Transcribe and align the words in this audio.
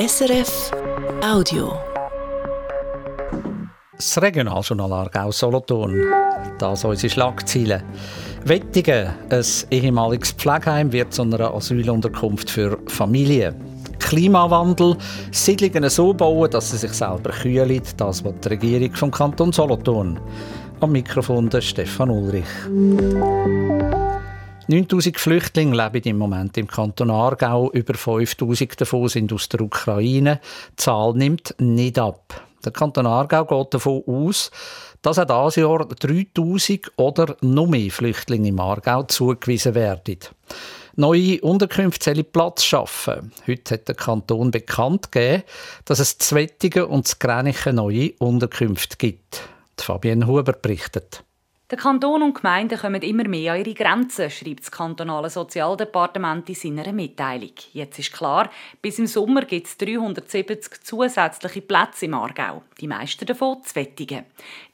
SRF 0.00 0.70
Audio. 1.22 1.74
Das 3.94 4.22
Regionaljournal 4.22 4.92
Aargau 4.94 5.30
Solothurn. 5.30 6.06
Das 6.58 6.86
unsere 6.86 7.10
Schlagziele. 7.10 7.82
Wettigen, 8.46 9.10
ein 9.28 9.44
ehemaliges 9.70 10.32
Pflegeheim, 10.32 10.90
wird 10.90 11.12
zu 11.12 11.20
einer 11.20 11.52
Asylunterkunft 11.52 12.48
für 12.48 12.78
Familien. 12.86 13.56
Klimawandel, 13.98 14.96
Siedlungen 15.32 15.90
so 15.90 16.14
bauen, 16.14 16.50
dass 16.50 16.70
sie 16.70 16.78
sich 16.78 16.92
selber 16.92 17.32
kühlen, 17.32 17.82
das 17.98 18.24
was 18.24 18.40
die 18.42 18.48
Regierung 18.48 18.94
vom 18.94 19.10
Kanton 19.10 19.52
Solothurn. 19.52 20.18
Am 20.80 20.92
Mikrofon 20.92 21.50
der 21.50 21.60
Stefan 21.60 22.08
Ulrich. 22.08 22.46
9000 24.70 25.18
Flüchtlinge 25.18 25.76
leben 25.76 26.08
im 26.08 26.18
Moment 26.18 26.56
im 26.56 26.68
Kanton 26.68 27.10
Aargau. 27.10 27.72
Über 27.72 27.94
5000 27.94 28.80
davon 28.80 29.08
sind 29.08 29.32
aus 29.32 29.48
der 29.48 29.62
Ukraine. 29.62 30.40
Die 30.70 30.76
Zahl 30.76 31.12
nimmt 31.14 31.56
nicht 31.58 31.98
ab. 31.98 32.46
Der 32.64 32.70
Kanton 32.70 33.04
Aargau 33.04 33.44
geht 33.46 33.74
davon 33.74 34.04
aus, 34.06 34.52
dass 35.02 35.18
auch 35.18 35.48
dieses 35.48 35.56
Jahr 35.56 35.86
3000 35.86 36.92
oder 36.98 37.36
noch 37.40 37.66
mehr 37.66 37.90
Flüchtlinge 37.90 38.50
im 38.50 38.60
Aargau 38.60 39.02
zugewiesen 39.02 39.74
werden. 39.74 40.18
Neue 40.94 41.40
Unterkünfte 41.40 42.04
sollen 42.04 42.30
Platz 42.30 42.62
schaffen. 42.62 43.32
Heute 43.48 43.74
hat 43.74 43.88
der 43.88 43.96
Kanton 43.96 44.52
bekannt 44.52 45.10
gegeben, 45.10 45.42
dass 45.84 45.98
es 45.98 46.32
Wettigen 46.32 46.84
und 46.84 47.08
zu 47.08 47.16
Gränichen 47.18 47.74
neue 47.74 48.12
Unterkünfte 48.18 48.96
gibt. 48.98 49.42
Fabienne 49.76 50.28
Huber 50.28 50.52
berichtet. 50.52 51.24
Der 51.70 51.78
Kanton 51.78 52.24
und 52.24 52.34
Gemeinden 52.34 52.76
kommen 52.76 53.00
immer 53.00 53.28
mehr 53.28 53.52
an 53.52 53.60
ihre 53.60 53.74
Grenzen, 53.74 54.28
schreibt 54.28 54.62
das 54.62 54.72
kantonale 54.72 55.30
Sozialdepartement 55.30 56.48
in 56.48 56.54
seiner 56.56 56.92
Mitteilung. 56.92 57.52
Jetzt 57.72 58.00
ist 58.00 58.12
klar, 58.12 58.50
bis 58.82 58.98
im 58.98 59.06
Sommer 59.06 59.44
gibt 59.44 59.68
es 59.68 59.78
370 59.78 60.82
zusätzliche 60.82 61.60
Plätze 61.60 62.06
im 62.06 62.14
Aargau. 62.14 62.64
Die 62.80 62.88
meisten 62.88 63.24
davon 63.24 63.62
zu 63.62 63.76
Wettigen. 63.76 64.24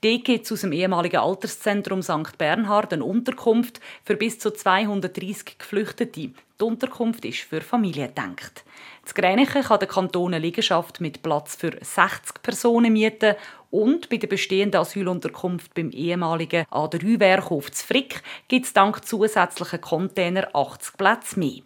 Dort 0.01 0.25
gibt 0.25 0.47
es 0.47 0.53
aus 0.53 0.63
dem 0.63 0.73
ehemaligen 0.73 1.19
Alterszentrum 1.19 2.01
St. 2.01 2.39
Bernhard 2.39 2.95
eine 2.95 3.05
Unterkunft 3.05 3.79
für 4.03 4.17
bis 4.17 4.39
zu 4.39 4.51
230 4.51 5.59
Geflüchtete. 5.59 6.33
Die 6.59 6.65
Unterkunft 6.65 7.27
ist 7.27 7.41
für 7.41 7.61
Familien 7.61 8.09
gedacht. 8.09 8.65
Das 9.05 9.15
Gränichen 9.15 9.63
kann 9.63 9.79
der 9.79 9.89
Kanton 9.89 10.33
eine 10.33 10.43
Liegenschaft 10.43 11.03
mit 11.03 11.21
Platz 11.21 11.57
für 11.57 11.73
60 11.79 12.43
Personen 12.43 12.95
mieten 12.95 13.35
und 13.77 14.09
bei 14.09 14.17
der 14.17 14.27
bestehenden 14.27 14.81
Asylunterkunft 14.81 15.75
beim 15.75 15.91
ehemaligen 15.91 16.65
A3-Werkhof 16.71 17.71
zu 17.71 17.87
Frick 17.87 18.23
gibt 18.49 18.65
es 18.65 18.73
dank 18.73 19.05
zusätzlichen 19.05 19.83
Container 19.83 20.49
80 20.55 20.97
Plätze 20.97 21.39
mehr. 21.39 21.61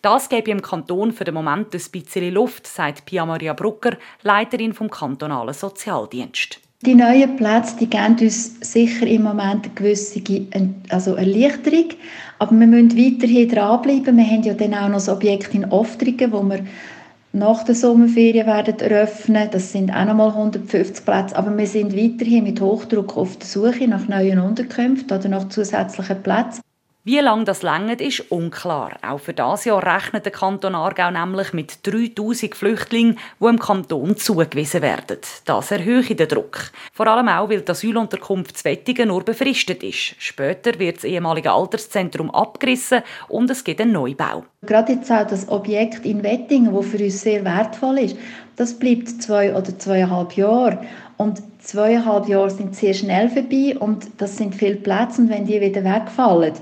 Das 0.00 0.28
gebe 0.28 0.52
im 0.52 0.62
Kanton 0.62 1.12
für 1.12 1.24
den 1.24 1.34
Moment 1.34 1.74
ein 1.74 1.82
bisschen 1.90 2.32
Luft, 2.32 2.68
sagt 2.68 3.04
Pia 3.04 3.26
Maria 3.26 3.52
Brucker, 3.52 3.96
Leiterin 4.22 4.74
vom 4.74 4.88
kantonalen 4.88 5.54
Sozialdienst. 5.54 6.60
Die 6.82 6.94
neuen 6.94 7.34
Plätze 7.36 7.76
die 7.80 7.90
geben 7.90 8.16
uns 8.20 8.60
sicher 8.60 9.06
im 9.08 9.24
Moment 9.24 9.64
eine 9.64 9.74
gewisse 9.74 10.22
also 10.90 11.16
Erleichterung, 11.16 11.88
aber 12.38 12.52
wir 12.52 12.66
müssen 12.68 12.96
weiterhin 12.96 13.48
dranbleiben. 13.48 14.16
Wir 14.16 14.24
haben 14.24 14.42
ja 14.44 14.54
dann 14.54 14.74
auch 14.74 14.88
noch 14.88 14.98
das 14.98 15.08
Objekt 15.08 15.52
in 15.52 15.64
Oftringen, 15.64 16.30
wo 16.30 16.44
wir 16.44 16.64
nach 17.36 17.64
der 17.64 17.74
Sommerferien 17.74 18.46
werden 18.46 18.78
eröffnen. 18.78 19.48
Das 19.50 19.70
sind 19.72 19.90
auch 19.90 20.06
noch 20.06 20.14
mal 20.14 20.28
150 20.28 21.04
Plätze, 21.04 21.36
aber 21.36 21.56
wir 21.56 21.66
sind 21.66 21.94
weiterhin 21.94 22.44
mit 22.44 22.60
Hochdruck 22.60 23.16
auf 23.16 23.36
der 23.36 23.46
Suche 23.46 23.86
nach 23.86 24.08
neuen 24.08 24.38
Unterkünften 24.38 25.18
oder 25.18 25.28
nach 25.28 25.48
zusätzlichen 25.48 26.22
Plätzen. 26.22 26.65
Wie 27.06 27.20
lange 27.20 27.44
das 27.44 27.62
längert, 27.62 28.00
ist 28.00 28.32
unklar. 28.32 28.98
Auch 29.00 29.20
für 29.20 29.32
das 29.32 29.64
Jahr 29.64 29.80
rechnet 29.80 30.24
der 30.24 30.32
Kanton 30.32 30.74
Aargau 30.74 31.12
nämlich 31.12 31.52
mit 31.52 31.86
3000 31.86 32.52
Flüchtlingen, 32.52 33.16
die 33.38 33.44
im 33.44 33.60
Kanton 33.60 34.16
zugewiesen 34.16 34.82
werden. 34.82 35.18
Das 35.44 35.70
erhöht 35.70 36.18
den 36.18 36.26
Druck. 36.26 36.72
Vor 36.92 37.06
allem 37.06 37.28
auch, 37.28 37.48
weil 37.48 37.60
die 37.60 37.70
Asylunterkunft 37.70 38.64
Wettigen 38.64 39.06
nur 39.06 39.22
befristet 39.22 39.84
ist. 39.84 40.16
Später 40.18 40.80
wird 40.80 40.96
das 40.96 41.04
ehemalige 41.04 41.52
Alterszentrum 41.52 42.28
abgerissen 42.28 43.02
und 43.28 43.48
es 43.52 43.62
gibt 43.62 43.80
einen 43.80 43.92
Neubau. 43.92 44.44
Gerade 44.62 44.94
jetzt 44.94 45.12
auch 45.12 45.28
das 45.28 45.48
Objekt 45.48 46.04
in 46.04 46.24
Wettingen, 46.24 46.74
das 46.74 46.86
für 46.86 46.98
uns 46.98 47.20
sehr 47.20 47.44
wertvoll 47.44 47.98
ist, 47.98 48.16
das 48.56 48.76
bleibt 48.76 49.22
zwei 49.22 49.54
oder 49.54 49.78
zweieinhalb 49.78 50.32
Jahre. 50.32 50.84
Und 51.18 51.40
zweieinhalb 51.60 52.28
Jahre 52.28 52.50
sind 52.50 52.74
sehr 52.74 52.94
schnell 52.94 53.28
vorbei 53.28 53.76
und 53.78 54.08
das 54.18 54.36
sind 54.36 54.56
viele 54.56 54.74
Plätze. 54.74 55.22
Und 55.22 55.30
wenn 55.30 55.46
die 55.46 55.60
wieder 55.60 55.84
wegfallen, 55.84 56.54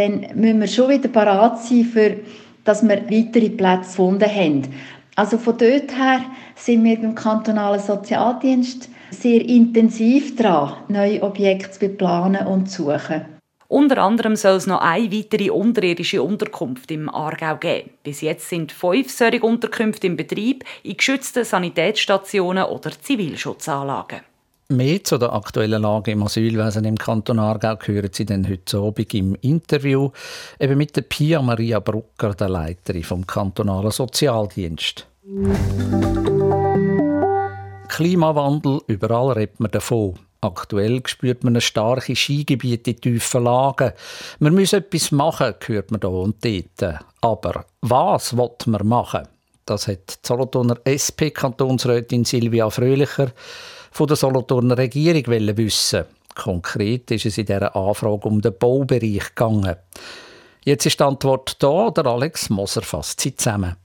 dann 0.00 0.26
müssen 0.34 0.60
wir 0.60 0.66
schon 0.66 0.90
wieder 0.90 1.08
parat 1.08 1.62
sein, 1.62 1.84
für, 1.84 2.16
dass 2.64 2.82
wir 2.82 3.02
weitere 3.10 3.50
Plätze 3.50 3.90
gefunden 3.90 4.28
haben. 4.28 4.68
Also 5.16 5.36
von 5.36 5.58
dort 5.58 5.96
her 5.96 6.22
sind 6.54 6.84
wir 6.84 6.98
beim 6.98 7.14
kantonalen 7.14 7.80
Sozialdienst 7.80 8.88
sehr 9.10 9.44
intensiv 9.46 10.36
dran, 10.36 10.74
neue 10.88 11.22
Objekte 11.22 11.70
zu 11.70 11.88
planen 11.90 12.46
und 12.46 12.70
zu 12.70 12.84
suchen. 12.84 13.26
Unter 13.68 13.98
anderem 13.98 14.34
soll 14.34 14.56
es 14.56 14.66
noch 14.66 14.80
eine 14.80 15.12
weitere 15.12 15.50
unterirdische 15.50 16.22
Unterkunft 16.22 16.90
im 16.90 17.08
Aargau 17.08 17.56
geben. 17.56 17.90
Bis 18.02 18.20
jetzt 18.20 18.48
sind 18.48 18.72
fünf 18.72 19.10
solche 19.10 19.42
Unterkünfte 19.42 20.08
im 20.08 20.16
Betrieb 20.16 20.64
in 20.82 20.96
geschützten 20.96 21.44
Sanitätsstationen 21.44 22.64
oder 22.64 22.90
Zivilschutzanlagen. 22.90 24.22
Mehr 24.72 25.02
zu 25.02 25.18
der 25.18 25.32
aktuellen 25.32 25.82
Lage 25.82 26.12
im 26.12 26.22
Asylwesen 26.22 26.84
im 26.84 26.96
Kanton 26.96 27.40
Aargau 27.40 27.76
hören 27.86 28.10
Sie 28.12 28.24
dann 28.24 28.48
heute 28.48 28.78
Abend 28.78 29.12
im 29.14 29.34
Interview 29.40 30.10
eben 30.60 30.78
mit 30.78 30.94
der 30.94 31.02
Pia 31.02 31.42
Maria 31.42 31.80
Brucker, 31.80 32.34
der 32.34 32.48
Leiterin 32.48 33.02
vom 33.02 33.26
kantonalen 33.26 33.90
Sozialdienst. 33.90 35.08
Klimawandel, 37.88 38.80
überall 38.86 39.32
redet 39.32 39.58
man 39.58 39.72
davon. 39.72 40.14
Aktuell 40.40 41.02
spürt 41.04 41.42
man 41.42 41.54
eine 41.54 41.62
starke 41.62 42.14
Skigebiete 42.14 42.92
in 42.92 43.00
tiefen 43.00 43.42
Lagen. 43.42 43.90
Wir 44.38 44.52
müssen 44.52 44.78
etwas 44.78 45.10
machen, 45.10 45.52
hört 45.66 45.90
man 45.90 46.00
hier 46.00 46.10
und 46.10 46.44
dort. 46.44 47.00
Aber 47.22 47.64
was 47.80 48.36
will 48.36 48.50
man 48.66 48.86
machen? 48.86 49.26
Das 49.66 49.88
hat 49.88 50.10
die 50.22 50.28
Solothurner 50.28 50.76
SP-Kantonsrätin 50.86 52.24
Silvia 52.24 52.70
Fröhlicher 52.70 53.32
von 53.90 54.06
der 54.06 54.16
Solothurner 54.16 54.78
Regierung 54.78 55.26
wissen. 55.26 56.04
Konkret 56.34 57.10
ist 57.10 57.26
es 57.26 57.38
in 57.38 57.46
dieser 57.46 57.74
Anfrage 57.74 58.28
um 58.28 58.40
den 58.40 58.56
Baubereich 58.56 59.34
gegangen. 59.34 59.76
Jetzt 60.64 60.86
ist 60.86 61.00
die 61.00 61.04
Antwort 61.04 61.62
da, 61.62 61.90
der 61.90 62.06
Alex 62.06 62.50
Moser 62.50 62.82
fasst 62.82 63.20
sie 63.20 63.34
zusammen. 63.34 63.76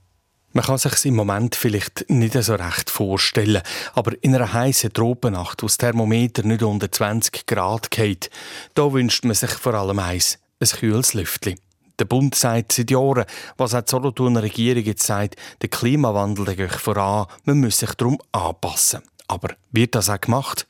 Man 0.52 0.64
kann 0.64 0.78
sich 0.78 1.04
im 1.04 1.16
Moment 1.16 1.54
vielleicht 1.54 2.08
nicht 2.08 2.32
so 2.32 2.54
recht 2.54 2.88
vorstellen, 2.88 3.60
aber 3.92 4.12
in 4.22 4.34
einer 4.34 4.54
heißen 4.54 4.92
Tropennacht, 4.92 5.62
wo 5.62 5.66
das 5.66 5.76
Thermometer 5.76 6.44
nicht 6.44 6.62
unter 6.62 6.90
20 6.90 7.46
Grad 7.46 7.90
geht, 7.90 8.30
da 8.72 8.90
wünscht 8.90 9.24
man 9.26 9.34
sich 9.34 9.50
vor 9.50 9.74
allem 9.74 9.98
eins, 9.98 10.38
ein 10.60 10.68
kühles 10.68 11.12
Lüftchen. 11.12 11.60
Der 11.98 12.06
Bund 12.06 12.34
sagt 12.34 12.72
seit 12.72 12.90
Jahren, 12.90 13.26
was 13.58 13.74
auch 13.74 13.82
die 13.82 13.90
Solothurner 13.90 14.42
Regierung 14.42 14.84
jetzt 14.84 15.06
sagt, 15.06 15.36
der 15.60 15.68
Klimawandel 15.68 16.46
der 16.46 16.56
geht 16.56 16.72
voran, 16.72 17.26
man 17.44 17.60
muss 17.60 17.78
sich 17.78 17.92
darum 17.94 18.18
anpassen. 18.32 19.02
Aber 19.28 19.48
wird 19.72 19.94
das 19.96 20.08
auch 20.08 20.20
gemacht? 20.20 20.66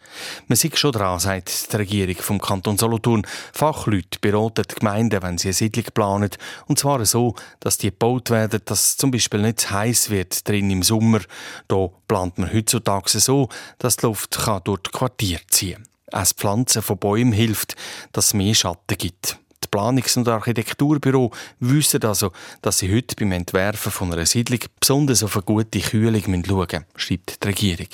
Man 0.48 0.56
sieht 0.56 0.78
schon 0.78 0.92
dran, 0.92 1.20
sagt 1.20 1.72
die 1.72 1.76
Regierung 1.76 2.16
vom 2.16 2.40
Kanton 2.40 2.78
Solothurn. 2.78 3.26
Fachleute 3.52 4.18
beraten 4.20 4.64
die 4.70 4.74
Gemeinden, 4.76 5.22
wenn 5.22 5.36
sie 5.36 5.48
eine 5.48 5.54
Siedlung 5.54 5.84
planen. 5.92 6.30
Und 6.66 6.78
zwar 6.78 7.04
so, 7.04 7.34
dass 7.60 7.76
die 7.76 7.88
gebaut 7.88 8.30
werden, 8.30 8.62
dass 8.64 8.96
zum 8.96 9.10
Beispiel 9.10 9.42
nicht 9.42 9.60
zu 9.60 9.70
heiß 9.70 10.08
wird 10.08 10.48
drin 10.48 10.70
im 10.70 10.82
Sommer. 10.82 11.20
Da 11.68 11.88
plant 12.08 12.38
man 12.38 12.52
heutzutage 12.52 13.20
so, 13.20 13.50
dass 13.78 13.98
die 13.98 14.06
Luft 14.06 14.38
kann 14.38 14.62
durch 14.64 14.80
die 14.82 14.90
Quartier 14.90 15.40
ziehen 15.48 15.74
kann. 15.74 16.20
Als 16.20 16.32
Pflanzen 16.32 16.82
von 16.82 16.98
Bäumen 16.98 17.32
hilft, 17.32 17.76
dass 18.12 18.28
es 18.28 18.34
mehr 18.34 18.54
Schatten 18.54 18.96
gibt. 18.96 19.36
Die 19.64 19.68
Planungs- 19.68 20.16
und 20.16 20.28
Architekturbüro 20.28 21.32
wissen 21.58 22.04
also, 22.04 22.32
dass 22.62 22.78
sie 22.78 22.94
heute 22.94 23.16
beim 23.16 23.32
Entwerfen 23.32 23.90
von 23.90 24.12
einer 24.12 24.24
Siedlung 24.24 24.60
besonders 24.78 25.22
auf 25.22 25.36
eine 25.36 25.42
gute 25.42 25.80
Kühlung 25.80 26.22
schauen 26.22 26.40
müssen, 26.40 26.84
schreibt 26.94 27.42
die 27.42 27.48
Regierung. 27.48 27.88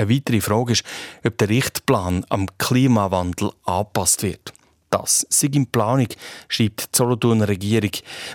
Eine 0.00 0.14
weitere 0.14 0.40
Frage 0.40 0.72
ist, 0.72 0.84
ob 1.26 1.36
der 1.36 1.50
Richtplan 1.50 2.24
am 2.30 2.46
Klimawandel 2.56 3.50
angepasst 3.64 4.22
wird. 4.22 4.54
Das 4.88 5.26
sei 5.28 5.48
in 5.48 5.66
Planung, 5.66 6.08
schreibt 6.48 6.94
die 6.94 6.96
Solothurner 6.96 7.46
Regierung. 7.46 7.90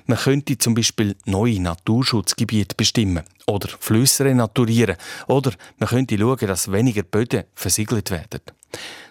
Man 0.06 0.20
könnte 0.20 0.60
zum 0.60 0.76
Beispiel 0.76 1.16
neue 1.26 1.60
Naturschutzgebiete 1.60 2.76
bestimmen 2.76 3.24
oder 3.48 3.68
Flüsse 3.80 4.26
renaturieren 4.26 4.98
oder 5.28 5.54
man 5.80 5.90
könnte 5.90 6.20
schauen, 6.20 6.48
dass 6.48 6.72
weniger 6.72 7.02
Böden 7.02 7.46
versiegelt 7.56 8.12
werden. 8.12 8.42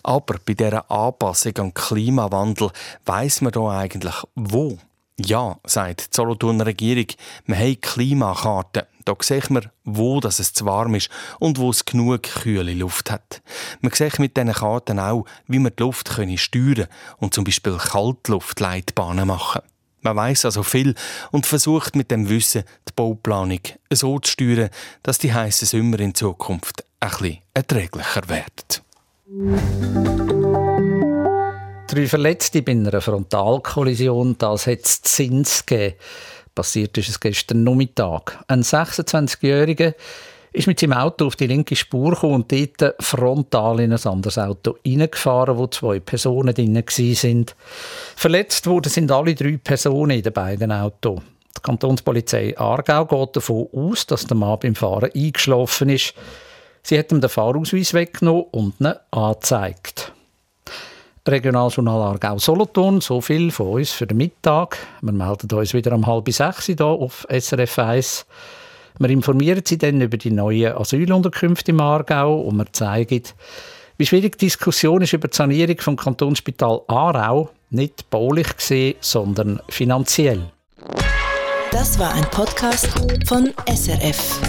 Aber 0.04 0.36
bei 0.46 0.54
dieser 0.54 0.88
Anpassung 0.88 1.58
am 1.58 1.74
Klimawandel 1.74 2.70
weiß 3.04 3.40
man 3.40 3.50
da 3.50 3.68
eigentlich 3.80 4.14
wo. 4.36 4.78
Ja, 5.18 5.58
sagt 5.66 6.00
die 6.02 6.16
Solothurner 6.16 6.66
Regierung, 6.66 7.06
wir 7.46 7.56
haben 7.56 7.80
Klimakarten. 7.80 8.84
Da 9.04 9.14
sieht 9.20 9.50
man, 9.50 9.70
wo 9.84 10.18
es 10.20 10.52
zu 10.52 10.64
warm 10.64 10.94
ist 10.94 11.10
und 11.38 11.58
wo 11.58 11.70
es 11.70 11.84
genug 11.84 12.22
kühle 12.22 12.74
Luft 12.74 13.10
hat. 13.10 13.42
Man 13.80 13.92
sieht 13.92 14.18
mit 14.18 14.36
diesen 14.36 14.52
Karten 14.52 14.98
auch, 14.98 15.26
wie 15.46 15.58
man 15.58 15.72
die 15.78 15.82
Luft 15.82 16.08
steuern 16.08 16.36
können 16.36 16.86
und 17.18 17.34
zum 17.34 17.44
Beispiel 17.44 17.76
Kaltluftleitbahnen 17.76 19.28
machen 19.28 19.62
Man 20.02 20.16
weiß 20.16 20.46
also 20.46 20.62
viel 20.62 20.94
und 21.32 21.46
versucht 21.46 21.96
mit 21.96 22.10
dem 22.10 22.28
Wissen 22.28 22.64
die 22.88 22.92
Bauplanung 22.94 23.60
so 23.90 24.18
zu 24.18 24.32
steuern, 24.32 24.70
dass 25.02 25.18
die 25.18 25.32
heißen 25.32 25.68
Sommer 25.68 26.00
in 26.00 26.14
Zukunft 26.14 26.84
bisschen 27.00 27.38
erträglicher 27.52 28.28
werden. 28.28 28.84
Drei 31.88 32.06
Verletzte 32.06 32.62
bei 32.62 32.72
einer 32.72 33.00
Frontalkollision, 33.00 34.36
das 34.38 34.66
hat 34.66 34.80
es 34.84 35.02
Zins 35.02 35.66
gegeben. 35.66 35.96
Passiert 36.54 36.96
ist 36.98 37.08
es 37.08 37.18
gestern 37.18 37.64
Nachmittag. 37.64 38.38
Ein 38.46 38.62
26-Jähriger 38.62 39.94
ist 40.52 40.68
mit 40.68 40.78
seinem 40.78 40.92
Auto 40.92 41.26
auf 41.26 41.34
die 41.34 41.48
linke 41.48 41.74
Spur 41.74 42.12
gekommen 42.12 42.34
und 42.34 42.52
dort 42.52 42.94
frontal 43.00 43.80
in 43.80 43.92
ein 43.92 44.06
anderes 44.06 44.38
Auto 44.38 44.76
reingefahren, 44.86 45.58
wo 45.58 45.66
zwei 45.66 45.98
Personen 45.98 46.54
drin 46.54 46.76
waren. 46.76 47.46
Verletzt 48.14 48.66
wurden 48.68 48.88
sind 48.88 49.10
alle 49.10 49.34
drei 49.34 49.58
Personen 49.62 50.18
in 50.18 50.22
den 50.22 50.32
beiden 50.32 50.70
Autos. 50.70 51.20
Die 51.56 51.60
Kantonspolizei 51.60 52.56
Aargau 52.56 53.04
geht 53.06 53.36
davon 53.36 53.68
aus, 53.72 54.06
dass 54.06 54.26
der 54.26 54.36
Mann 54.36 54.60
beim 54.60 54.76
Fahren 54.76 55.10
eingeschlafen 55.12 55.88
ist. 55.88 56.14
Sie 56.84 56.98
hat 56.98 57.10
ihm 57.10 57.20
den 57.20 57.30
Fahrausweis 57.30 57.94
weggenommen 57.94 58.44
und 58.52 58.80
ihn 58.80 58.92
angezeigt. 59.10 60.03
Regionaljournal 61.26 62.02
Aargau 62.02 62.38
Solothurn, 62.38 63.00
so 63.00 63.20
viel 63.20 63.50
von 63.50 63.68
uns 63.68 63.92
für 63.92 64.06
den 64.06 64.18
Mittag. 64.18 64.76
Wir 65.00 65.12
melden 65.12 65.50
uns 65.52 65.72
wieder 65.72 65.92
um 65.92 66.06
halb 66.06 66.30
sechs 66.30 66.66
hier 66.66 66.80
auf 66.84 67.26
SRF 67.30 67.78
1. 67.78 68.26
Wir 68.98 69.10
informieren 69.10 69.62
Sie 69.64 69.78
dann 69.78 70.00
über 70.00 70.16
die 70.16 70.30
neuen 70.30 70.76
Asylunterkünfte 70.76 71.72
im 71.72 71.80
Aargau 71.80 72.40
und 72.40 72.56
wir 72.56 72.72
zeigen, 72.72 73.22
wie 73.96 74.06
schwierig 74.06 74.38
die 74.38 74.46
Diskussion 74.46 75.02
ist 75.02 75.12
über 75.12 75.28
die 75.28 75.36
Sanierung 75.36 75.80
vom 75.80 75.96
Kantonsspital 75.96 76.82
Aarau, 76.88 77.50
nicht 77.70 78.10
baulich 78.10 78.56
gesehen, 78.56 78.96
sondern 79.00 79.60
finanziell. 79.68 80.42
Das 81.72 81.98
war 81.98 82.12
ein 82.12 82.24
Podcast 82.30 82.88
von 83.26 83.52
SRF. 83.66 84.40